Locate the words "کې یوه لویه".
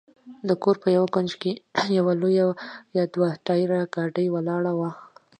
1.41-3.05